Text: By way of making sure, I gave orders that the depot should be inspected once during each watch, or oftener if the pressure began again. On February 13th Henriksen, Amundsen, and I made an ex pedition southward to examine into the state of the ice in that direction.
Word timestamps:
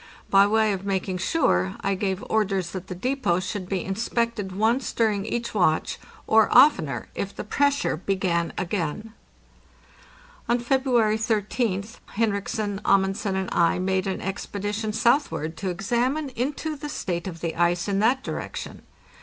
By 0.31 0.47
way 0.47 0.73
of 0.73 0.83
making 0.83 1.19
sure, 1.19 1.75
I 1.81 1.93
gave 1.93 2.23
orders 2.27 2.71
that 2.71 2.87
the 2.87 2.95
depot 2.95 3.39
should 3.39 3.69
be 3.69 3.85
inspected 3.85 4.51
once 4.51 4.93
during 4.93 5.27
each 5.27 5.53
watch, 5.53 5.99
or 6.25 6.49
oftener 6.51 7.07
if 7.13 7.35
the 7.35 7.43
pressure 7.43 7.95
began 7.97 8.51
again. 8.57 9.13
On 10.49 10.57
February 10.57 11.19
13th 11.19 11.99
Henriksen, 12.15 12.81
Amundsen, 12.83 13.35
and 13.35 13.49
I 13.51 13.77
made 13.77 14.07
an 14.07 14.21
ex 14.21 14.47
pedition 14.47 14.91
southward 14.91 15.55
to 15.57 15.69
examine 15.69 16.29
into 16.29 16.75
the 16.75 16.89
state 16.89 17.27
of 17.27 17.41
the 17.41 17.55
ice 17.55 17.87
in 17.87 17.99
that 17.99 18.23
direction. 18.23 18.81